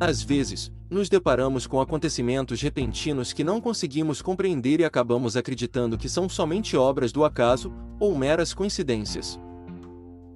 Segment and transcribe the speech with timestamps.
[0.00, 6.08] Às vezes, nos deparamos com acontecimentos repentinos que não conseguimos compreender e acabamos acreditando que
[6.08, 9.38] são somente obras do acaso ou meras coincidências.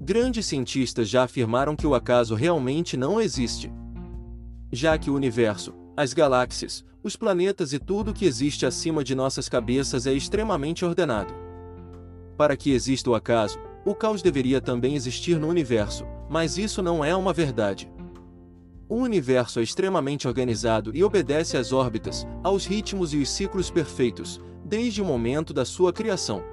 [0.00, 3.72] Grandes cientistas já afirmaram que o acaso realmente não existe.
[4.72, 9.48] Já que o universo, as galáxias, os planetas e tudo que existe acima de nossas
[9.48, 11.32] cabeças é extremamente ordenado.
[12.36, 17.04] Para que exista o acaso, o caos deveria também existir no universo, mas isso não
[17.04, 17.88] é uma verdade.
[18.92, 24.38] O universo é extremamente organizado e obedece às órbitas, aos ritmos e os ciclos perfeitos,
[24.66, 26.44] desde o momento da sua criação.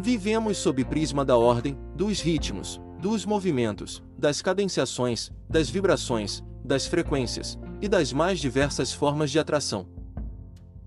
[0.00, 7.56] Vivemos sob prisma da ordem, dos ritmos, dos movimentos, das cadenciações, das vibrações, das frequências
[7.80, 9.86] e das mais diversas formas de atração.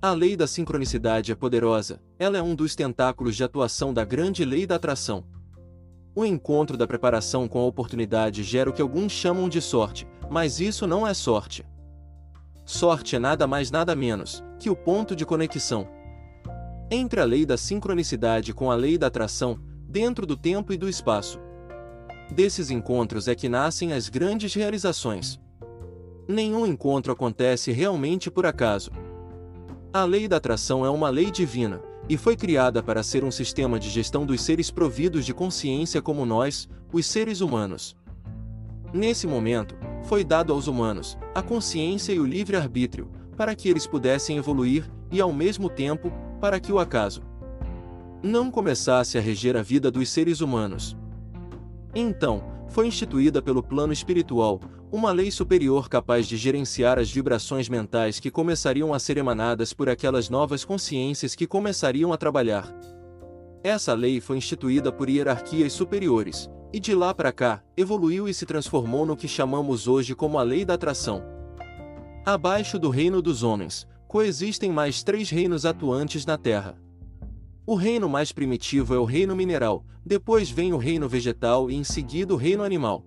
[0.01, 4.43] A lei da sincronicidade é poderosa, ela é um dos tentáculos de atuação da grande
[4.43, 5.23] lei da atração.
[6.13, 10.59] O encontro da preparação com a oportunidade gera o que alguns chamam de sorte, mas
[10.59, 11.65] isso não é sorte.
[12.65, 15.87] Sorte é nada mais nada menos que o ponto de conexão
[16.91, 20.89] entre a lei da sincronicidade com a lei da atração, dentro do tempo e do
[20.89, 21.39] espaço.
[22.31, 25.39] Desses encontros é que nascem as grandes realizações.
[26.27, 28.91] Nenhum encontro acontece realmente por acaso.
[29.91, 33.79] A lei da atração é uma lei divina, e foi criada para ser um sistema
[33.79, 37.95] de gestão dos seres providos de consciência como nós, os seres humanos.
[38.93, 44.37] Nesse momento, foi dado aos humanos a consciência e o livre-arbítrio, para que eles pudessem
[44.37, 47.21] evoluir e, ao mesmo tempo, para que o acaso
[48.21, 50.97] não começasse a reger a vida dos seres humanos.
[51.95, 54.59] Então, foi instituída pelo plano espiritual
[54.91, 59.87] uma lei superior capaz de gerenciar as vibrações mentais que começariam a ser emanadas por
[59.87, 62.67] aquelas novas consciências que começariam a trabalhar.
[63.63, 68.45] Essa lei foi instituída por hierarquias superiores, e de lá para cá, evoluiu e se
[68.45, 71.23] transformou no que chamamos hoje como a lei da atração.
[72.25, 76.79] Abaixo do reino dos homens, coexistem mais três reinos atuantes na Terra.
[77.65, 81.83] O reino mais primitivo é o reino mineral, depois vem o reino vegetal e em
[81.83, 83.05] seguida o reino animal.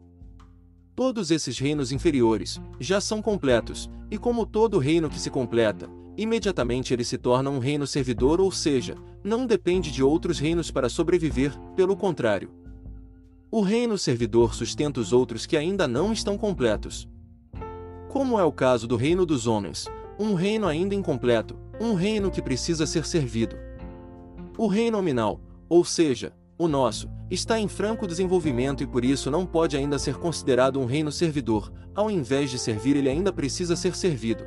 [0.95, 6.93] Todos esses reinos inferiores já são completos, e como todo reino que se completa, imediatamente
[6.93, 8.95] ele se torna um reino servidor, ou seja,
[9.25, 12.62] não depende de outros reinos para sobreviver, pelo contrário.
[13.55, 17.07] O reino servidor sustenta os outros que ainda não estão completos.
[18.09, 19.87] Como é o caso do reino dos homens,
[20.19, 23.55] um reino ainda incompleto, um reino que precisa ser servido.
[24.57, 29.45] O reino nominal, ou seja, o nosso, está em franco desenvolvimento e por isso não
[29.45, 33.95] pode ainda ser considerado um reino servidor, ao invés de servir, ele ainda precisa ser
[33.95, 34.47] servido.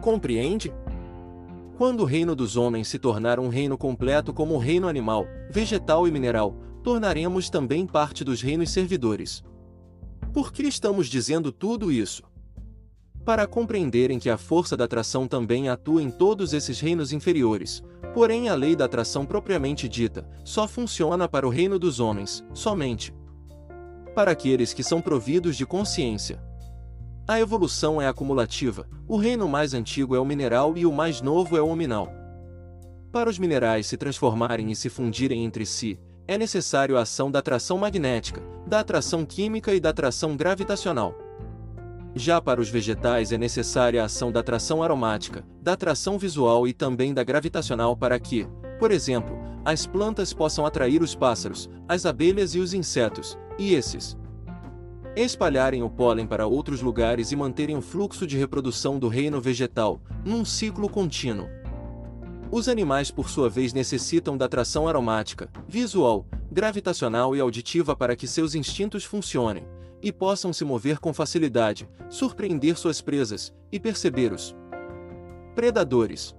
[0.00, 0.72] Compreende?
[1.76, 6.08] Quando o reino dos homens se tornar um reino completo como o reino animal, vegetal
[6.08, 9.42] e mineral, tornaremos também parte dos reinos servidores.
[10.32, 12.22] Por que estamos dizendo tudo isso?
[13.24, 17.82] Para compreenderem que a força da atração também atua em todos esses reinos inferiores,
[18.14, 23.12] porém a lei da atração propriamente dita só funciona para o reino dos homens, somente.
[24.14, 26.40] Para aqueles que são providos de consciência.
[27.26, 31.56] A evolução é acumulativa, o reino mais antigo é o mineral e o mais novo
[31.56, 32.12] é o hominal.
[33.10, 37.38] Para os minerais se transformarem e se fundirem entre si, é necessário a ação da
[37.38, 41.14] atração magnética, da atração química e da atração gravitacional.
[42.14, 46.72] Já para os vegetais é necessária a ação da atração aromática, da atração visual e
[46.72, 52.54] também da gravitacional para que, por exemplo, as plantas possam atrair os pássaros, as abelhas
[52.54, 54.16] e os insetos, e esses
[55.16, 59.98] espalharem o pólen para outros lugares e manterem o fluxo de reprodução do reino vegetal,
[60.22, 61.48] num ciclo contínuo.
[62.50, 68.26] Os animais, por sua vez, necessitam da atração aromática, visual, gravitacional e auditiva para que
[68.26, 69.66] seus instintos funcionem,
[70.00, 74.54] e possam se mover com facilidade, surpreender suas presas e perceber os
[75.54, 76.36] predadores.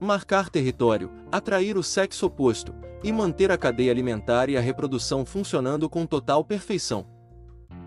[0.00, 2.74] Marcar território, atrair o sexo oposto
[3.04, 7.06] e manter a cadeia alimentar e a reprodução funcionando com total perfeição.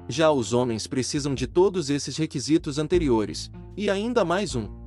[0.07, 4.84] Já os homens precisam de todos esses requisitos anteriores, e ainda mais um.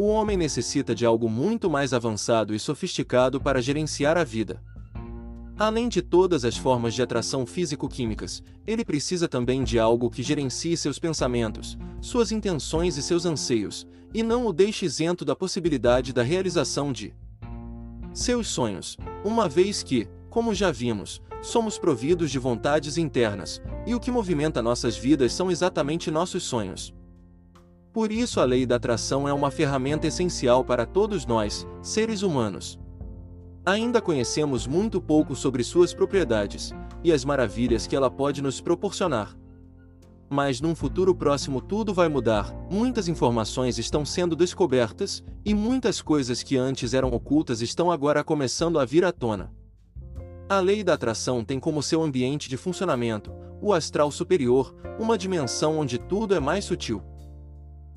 [0.00, 4.62] O homem necessita de algo muito mais avançado e sofisticado para gerenciar a vida.
[5.58, 10.76] Além de todas as formas de atração físico-químicas, ele precisa também de algo que gerencie
[10.76, 16.22] seus pensamentos, suas intenções e seus anseios, e não o deixe isento da possibilidade da
[16.22, 17.12] realização de
[18.14, 24.00] seus sonhos, uma vez que, como já vimos, somos providos de vontades internas, e o
[24.00, 26.94] que movimenta nossas vidas são exatamente nossos sonhos.
[27.98, 32.78] Por isso, a lei da atração é uma ferramenta essencial para todos nós, seres humanos.
[33.66, 36.72] Ainda conhecemos muito pouco sobre suas propriedades
[37.02, 39.36] e as maravilhas que ela pode nos proporcionar.
[40.30, 46.40] Mas num futuro próximo tudo vai mudar, muitas informações estão sendo descobertas e muitas coisas
[46.40, 49.52] que antes eram ocultas estão agora começando a vir à tona.
[50.48, 55.80] A lei da atração tem como seu ambiente de funcionamento o astral superior, uma dimensão
[55.80, 57.02] onde tudo é mais sutil.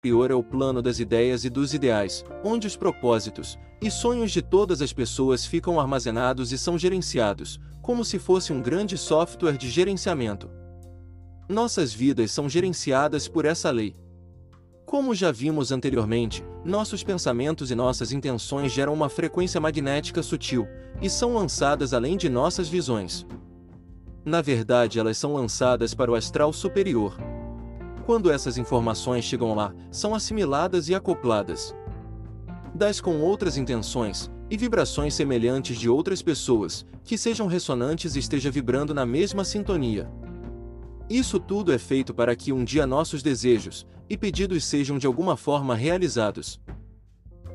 [0.00, 4.40] Superior é o plano das ideias e dos ideais, onde os propósitos e sonhos de
[4.40, 9.68] todas as pessoas ficam armazenados e são gerenciados, como se fosse um grande software de
[9.68, 10.50] gerenciamento.
[11.46, 13.94] Nossas vidas são gerenciadas por essa lei.
[14.86, 20.66] Como já vimos anteriormente, nossos pensamentos e nossas intenções geram uma frequência magnética sutil
[21.02, 23.26] e são lançadas além de nossas visões.
[24.24, 27.14] Na verdade, elas são lançadas para o astral superior,
[28.04, 31.74] quando essas informações chegam lá, são assimiladas e acopladas
[32.74, 38.50] das com outras intenções e vibrações semelhantes de outras pessoas, que sejam ressonantes e esteja
[38.50, 40.10] vibrando na mesma sintonia.
[41.08, 45.36] Isso tudo é feito para que um dia nossos desejos e pedidos sejam de alguma
[45.36, 46.60] forma realizados.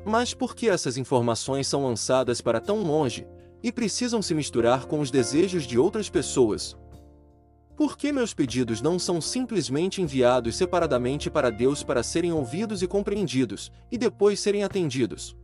[0.05, 3.25] Mas por que essas informações são lançadas para tão longe
[3.63, 6.77] e precisam se misturar com os desejos de outras pessoas?
[7.75, 12.87] Por que meus pedidos não são simplesmente enviados separadamente para Deus para serem ouvidos e
[12.87, 15.35] compreendidos, e depois serem atendidos?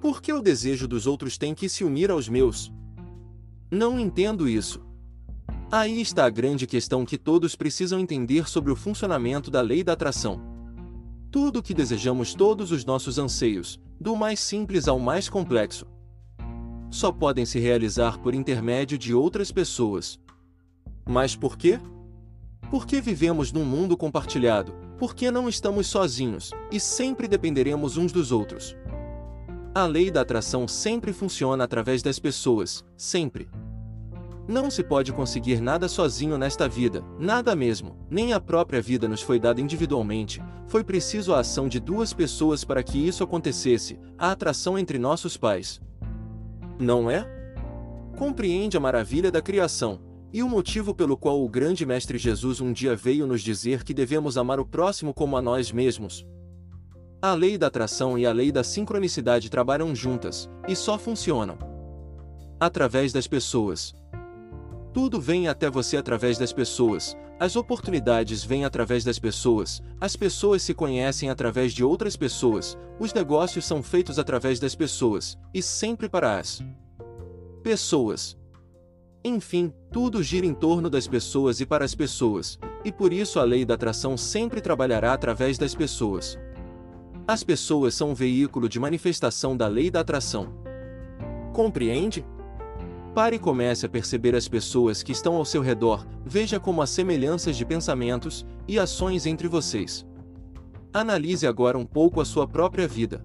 [0.00, 2.72] Por que o desejo dos outros tem que se unir aos meus?
[3.70, 4.82] Não entendo isso.
[5.70, 9.92] Aí está a grande questão que todos precisam entender sobre o funcionamento da lei da
[9.92, 10.40] atração.
[11.30, 15.86] Tudo o que desejamos, todos os nossos anseios, do mais simples ao mais complexo,
[16.90, 20.20] só podem se realizar por intermédio de outras pessoas.
[21.04, 21.80] Mas por quê?
[22.70, 28.76] Porque vivemos num mundo compartilhado, porque não estamos sozinhos e sempre dependeremos uns dos outros.
[29.74, 33.48] A lei da atração sempre funciona através das pessoas, sempre.
[34.46, 39.22] Não se pode conseguir nada sozinho nesta vida, nada mesmo, nem a própria vida nos
[39.22, 44.32] foi dada individualmente, foi preciso a ação de duas pessoas para que isso acontecesse, a
[44.32, 45.80] atração entre nossos pais.
[46.78, 47.26] Não é?
[48.18, 50.00] Compreende a maravilha da criação,
[50.32, 53.92] e o motivo pelo qual o grande Mestre Jesus um dia veio nos dizer que
[53.92, 56.26] devemos amar o próximo como a nós mesmos.
[57.20, 61.58] A lei da atração e a lei da sincronicidade trabalham juntas, e só funcionam
[62.58, 63.94] através das pessoas.
[64.92, 70.62] Tudo vem até você através das pessoas, as oportunidades vêm através das pessoas, as pessoas
[70.62, 76.08] se conhecem através de outras pessoas, os negócios são feitos através das pessoas, e sempre
[76.08, 76.62] para as
[77.62, 78.36] pessoas.
[79.24, 83.44] Enfim, tudo gira em torno das pessoas e para as pessoas, e por isso a
[83.44, 86.36] lei da atração sempre trabalhará através das pessoas.
[87.26, 90.52] As pessoas são um veículo de manifestação da lei da atração.
[91.52, 92.26] Compreende?
[93.14, 96.86] Pare e comece a perceber as pessoas que estão ao seu redor, veja como há
[96.86, 100.04] semelhanças de pensamentos e ações entre vocês.
[100.92, 103.24] Analise agora um pouco a sua própria vida.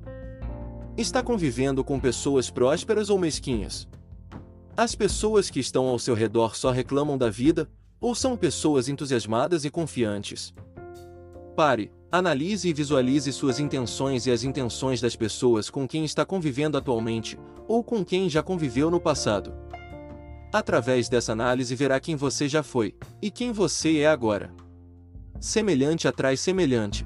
[0.96, 3.88] Está convivendo com pessoas prósperas ou mesquinhas?
[4.78, 7.68] As pessoas que estão ao seu redor só reclamam da vida,
[8.00, 10.54] ou são pessoas entusiasmadas e confiantes?
[11.56, 16.78] Pare, analise e visualize suas intenções e as intenções das pessoas com quem está convivendo
[16.78, 19.52] atualmente, ou com quem já conviveu no passado.
[20.54, 24.54] Através dessa análise verá quem você já foi, e quem você é agora.
[25.40, 27.04] Semelhante atrai semelhante.